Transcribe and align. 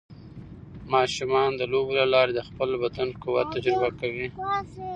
ماشومان 0.93 1.49
د 1.55 1.61
لوبو 1.71 1.93
له 1.99 2.05
لارې 2.13 2.31
د 2.35 2.39
خپل 2.47 2.69
بدن 2.83 3.07
قوت 3.23 3.47
تجربه 3.55 3.89
کوي. 3.99 4.27